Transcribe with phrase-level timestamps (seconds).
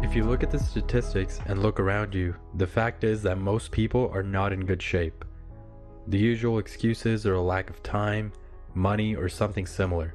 [0.00, 3.72] If you look at the statistics and look around you, the fact is that most
[3.72, 5.24] people are not in good shape.
[6.06, 8.32] The usual excuses are a lack of time,
[8.74, 10.14] money, or something similar.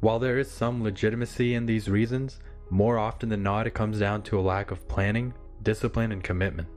[0.00, 4.22] While there is some legitimacy in these reasons, more often than not it comes down
[4.24, 5.32] to a lack of planning,
[5.62, 6.68] discipline, and commitment.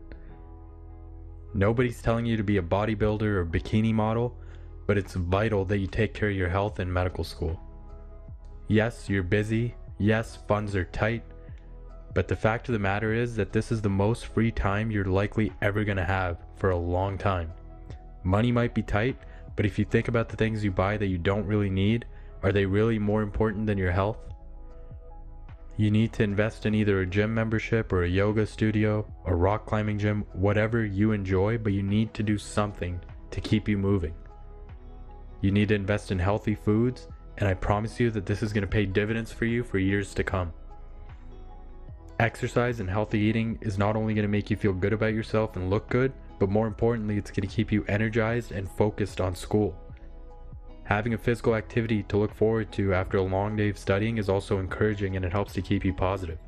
[1.53, 4.37] Nobody's telling you to be a bodybuilder or bikini model,
[4.85, 7.59] but it's vital that you take care of your health in medical school.
[8.67, 9.75] Yes, you're busy.
[9.97, 11.23] Yes, funds are tight.
[12.17, 15.05] But the fact of the matter is that this is the most free time you're
[15.05, 17.53] likely ever going to have for a long time.
[18.23, 19.19] Money might be tight,
[19.55, 22.07] but if you think about the things you buy that you don't really need,
[22.41, 24.17] are they really more important than your health?
[25.77, 29.67] You need to invest in either a gym membership or a yoga studio, a rock
[29.67, 34.15] climbing gym, whatever you enjoy, but you need to do something to keep you moving.
[35.41, 38.63] You need to invest in healthy foods, and I promise you that this is going
[38.63, 40.51] to pay dividends for you for years to come.
[42.19, 45.55] Exercise and healthy eating is not only going to make you feel good about yourself
[45.55, 49.35] and look good, but more importantly, it's going to keep you energized and focused on
[49.35, 49.75] school.
[50.83, 54.29] Having a physical activity to look forward to after a long day of studying is
[54.29, 56.39] also encouraging and it helps to keep you positive.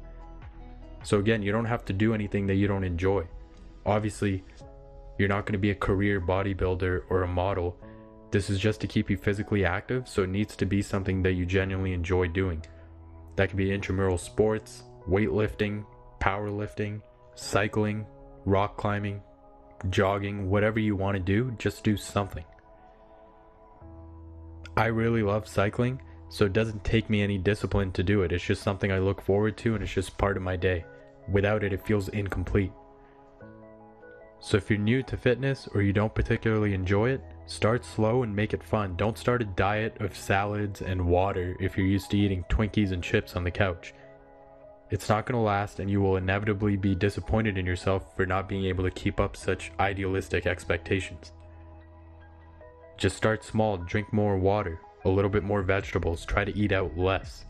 [1.04, 3.28] So, again, you don't have to do anything that you don't enjoy.
[3.86, 4.44] Obviously,
[5.20, 7.78] you're not going to be a career bodybuilder or a model.
[8.32, 11.34] This is just to keep you physically active, so it needs to be something that
[11.34, 12.66] you genuinely enjoy doing.
[13.36, 15.86] That could be intramural sports, weightlifting,
[16.20, 17.02] powerlifting,
[17.36, 18.06] cycling,
[18.46, 19.22] rock climbing,
[19.90, 22.46] jogging, whatever you want to do, just do something.
[24.78, 28.32] I really love cycling, so it doesn't take me any discipline to do it.
[28.32, 30.86] It's just something I look forward to and it's just part of my day.
[31.28, 32.72] Without it, it feels incomplete.
[34.40, 38.34] So if you're new to fitness or you don't particularly enjoy it, start slow and
[38.34, 38.96] make it fun.
[38.96, 43.04] Don't start a diet of salads and water if you're used to eating Twinkies and
[43.04, 43.94] chips on the couch.
[44.92, 48.50] It's not going to last, and you will inevitably be disappointed in yourself for not
[48.50, 51.32] being able to keep up such idealistic expectations.
[52.98, 56.98] Just start small, drink more water, a little bit more vegetables, try to eat out
[56.98, 57.46] less.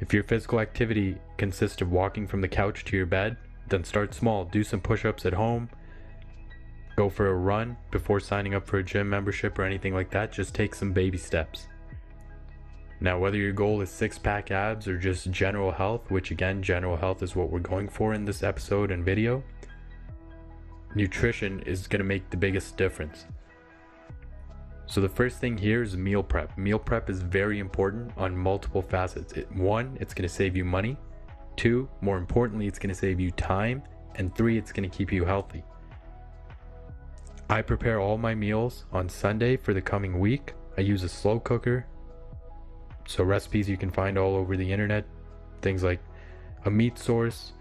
[0.00, 3.36] If your physical activity consists of walking from the couch to your bed,
[3.68, 5.68] then start small, do some push ups at home,
[6.96, 10.32] go for a run before signing up for a gym membership or anything like that,
[10.32, 11.66] just take some baby steps.
[13.00, 16.96] Now, whether your goal is six pack abs or just general health, which again, general
[16.96, 19.42] health is what we're going for in this episode and video,
[20.94, 23.26] nutrition is going to make the biggest difference.
[24.86, 26.56] So, the first thing here is meal prep.
[26.56, 29.34] Meal prep is very important on multiple facets.
[29.34, 30.96] It, one, it's going to save you money.
[31.56, 33.82] Two, more importantly, it's going to save you time.
[34.16, 35.62] And three, it's going to keep you healthy.
[37.50, 40.54] I prepare all my meals on Sunday for the coming week.
[40.76, 41.86] I use a slow cooker,
[43.08, 45.06] so recipes you can find all over the internet,
[45.62, 45.98] things like
[46.66, 47.52] a meat source,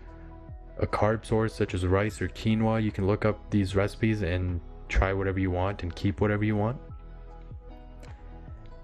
[0.78, 2.84] a carb source such as rice or quinoa.
[2.84, 4.60] You can look up these recipes and
[4.90, 6.78] try whatever you want and keep whatever you want.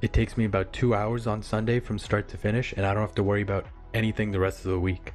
[0.02, 3.04] It takes me about two hours on Sunday from start to finish, and I don't
[3.04, 5.12] have to worry about anything the rest of the week.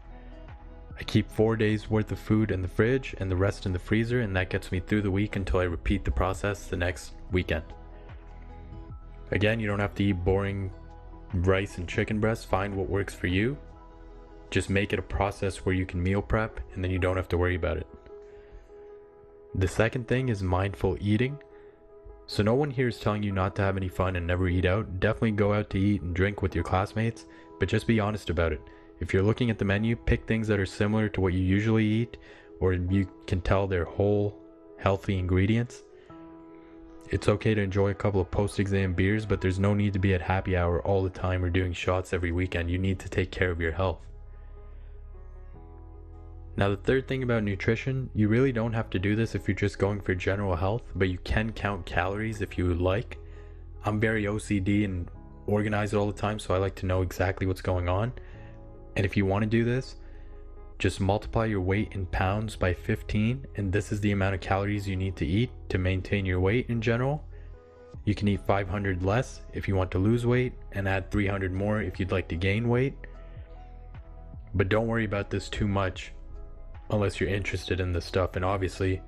[1.01, 3.79] I keep four days worth of food in the fridge and the rest in the
[3.79, 7.15] freezer, and that gets me through the week until I repeat the process the next
[7.33, 7.65] weekend.
[9.31, 10.71] Again, you don't have to eat boring
[11.33, 13.57] rice and chicken breast, find what works for you.
[14.51, 17.29] Just make it a process where you can meal prep and then you don't have
[17.29, 17.87] to worry about it.
[19.55, 21.39] The second thing is mindful eating.
[22.27, 24.67] So, no one here is telling you not to have any fun and never eat
[24.67, 25.01] out.
[25.01, 27.25] Definitely go out to eat and drink with your classmates,
[27.59, 28.61] but just be honest about it.
[29.01, 31.87] If you're looking at the menu, pick things that are similar to what you usually
[31.87, 32.19] eat,
[32.61, 34.39] or you can tell they're whole,
[34.79, 35.83] healthy ingredients.
[37.11, 39.99] It's okay to enjoy a couple of post exam beers, but there's no need to
[39.99, 42.71] be at happy hour all the time or doing shots every weekend.
[42.71, 44.01] You need to take care of your health.
[46.59, 49.55] Now, the third thing about nutrition, you really don't have to do this if you're
[49.55, 53.17] just going for general health, but you can count calories if you would like.
[53.87, 55.09] I'm very OCD and
[55.47, 58.13] organized all the time, so I like to know exactly what's going on.
[58.97, 59.97] And if you want to do this,
[60.79, 64.87] just multiply your weight in pounds by 15, and this is the amount of calories
[64.89, 67.25] you need to eat to maintain your weight in general.
[68.05, 71.83] You can eat 500 less if you want to lose weight, and add 300 more
[71.83, 72.95] if you'd like to gain weight.
[74.55, 76.13] But don't worry about this too much
[76.91, 79.03] unless you're interested in this stuff, and obviously,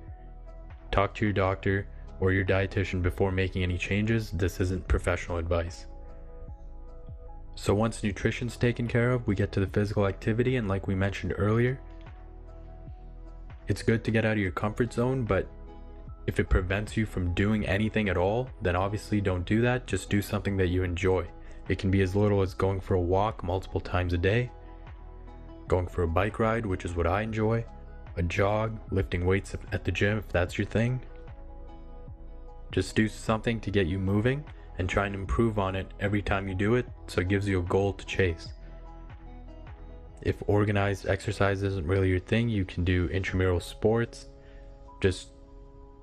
[0.91, 1.87] talk to your doctor
[2.19, 4.29] or your dietitian before making any changes.
[4.31, 5.87] This isn't professional advice.
[7.55, 10.95] So once nutrition's taken care of, we get to the physical activity, and like we
[10.95, 11.79] mentioned earlier,
[13.67, 15.47] it's good to get out of your comfort zone, but
[16.27, 19.87] if it prevents you from doing anything at all, then obviously don't do that.
[19.87, 21.25] Just do something that you enjoy.
[21.67, 24.51] It can be as little as going for a walk multiple times a day.
[25.71, 27.63] going for a bike ride, which is what I enjoy,
[28.17, 30.99] a jog, lifting weights at the gym if that's your thing.
[32.73, 34.43] Just do something to get you moving
[34.77, 37.59] and try and improve on it every time you do it so it gives you
[37.59, 38.49] a goal to chase.
[40.21, 44.27] If organized exercise isn't really your thing, you can do intramural sports.
[45.01, 45.29] Just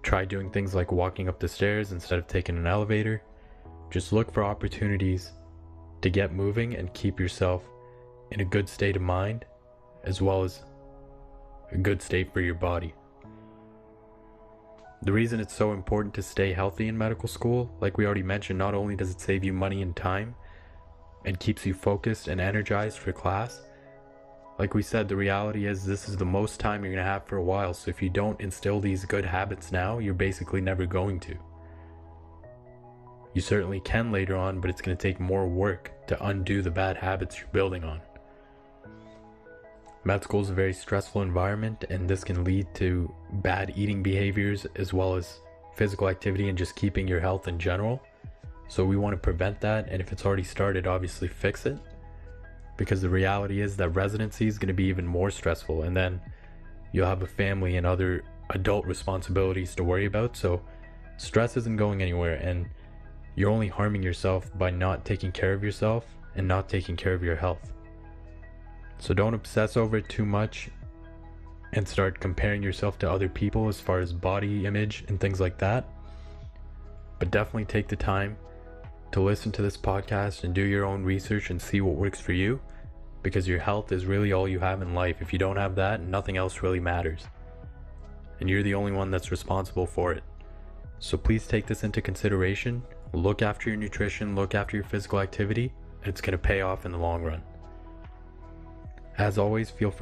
[0.03, 3.23] try doing things like walking up the stairs instead of taking an elevator.
[3.91, 5.33] Just look for opportunities
[6.03, 7.63] to get moving and keep yourself
[8.33, 9.45] in a good state of mind
[10.05, 10.63] as well as
[11.73, 12.95] a good state for your body.
[15.03, 18.59] The reason it's so important to stay healthy in medical school, like we already mentioned,
[18.59, 20.35] not only does it save you money and time
[21.25, 23.61] and keeps you focused and energized for class,
[24.59, 27.27] like we said, the reality is this is the most time you're going to have
[27.27, 27.73] for a while.
[27.75, 31.37] So if you don't instill these good habits now, you're basically never going to.
[33.35, 36.73] You certainly can later on, but it's going to take more work to undo the
[36.73, 38.01] bad habits you're building on.
[40.09, 44.67] Med school is a very stressful environment, and this can lead to bad eating behaviors
[44.77, 45.41] as well as
[45.75, 48.01] physical activity and just keeping your health in general.
[48.69, 51.77] So, we want to prevent that, and if it's already started, obviously fix it.
[52.79, 56.23] Because the reality is that residency is going to be even more stressful, and then
[56.93, 60.39] you'll have a family and other adult responsibilities to worry about.
[60.39, 60.63] So,
[61.19, 62.67] stress isn't going anywhere, and
[63.37, 67.23] you're only harming yourself by not taking care of yourself and not taking care of
[67.23, 67.75] your health.
[68.99, 70.71] So don't obsess over it too much
[71.73, 75.59] and start comparing yourself to other people as far as body image and things like
[75.59, 75.89] that.
[77.19, 78.37] But definitely take the time
[79.13, 82.33] to listen to this podcast and do your own research and see what works for
[82.33, 82.61] you
[83.23, 85.21] because your health is really all you have in life.
[85.21, 87.25] If you don't have that, nothing else really matters.
[88.41, 90.23] And you're the only one that's responsible for it.
[91.01, 92.83] So please take this into consideration.
[93.13, 96.87] Look after your nutrition, look after your physical activity, and it's going to pay off
[96.87, 97.43] in the long run.
[99.19, 99.97] As always, feel free